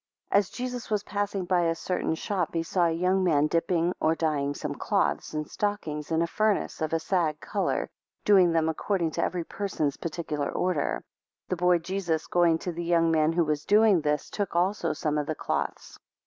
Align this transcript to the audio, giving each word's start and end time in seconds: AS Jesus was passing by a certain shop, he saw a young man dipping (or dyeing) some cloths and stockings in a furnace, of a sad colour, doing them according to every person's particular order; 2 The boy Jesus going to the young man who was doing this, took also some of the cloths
AS 0.31 0.49
Jesus 0.49 0.89
was 0.89 1.03
passing 1.03 1.45
by 1.45 1.65
a 1.67 1.75
certain 1.75 2.15
shop, 2.15 2.55
he 2.55 2.63
saw 2.63 2.87
a 2.87 2.91
young 2.91 3.23
man 3.23 3.45
dipping 3.45 3.93
(or 4.01 4.15
dyeing) 4.15 4.55
some 4.55 4.73
cloths 4.73 5.31
and 5.35 5.47
stockings 5.47 6.09
in 6.09 6.23
a 6.23 6.25
furnace, 6.25 6.81
of 6.81 6.91
a 6.91 6.99
sad 6.99 7.39
colour, 7.39 7.87
doing 8.25 8.51
them 8.51 8.67
according 8.67 9.11
to 9.11 9.23
every 9.23 9.43
person's 9.43 9.97
particular 9.97 10.49
order; 10.49 11.03
2 11.49 11.49
The 11.49 11.55
boy 11.61 11.77
Jesus 11.77 12.25
going 12.25 12.57
to 12.57 12.71
the 12.71 12.83
young 12.83 13.11
man 13.11 13.33
who 13.33 13.45
was 13.45 13.63
doing 13.63 14.01
this, 14.01 14.31
took 14.31 14.55
also 14.55 14.91
some 14.91 15.19
of 15.19 15.27
the 15.27 15.35
cloths 15.35 15.99